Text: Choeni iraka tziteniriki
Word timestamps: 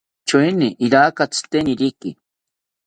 Choeni 0.27 0.67
iraka 0.85 1.23
tziteniriki 1.31 2.09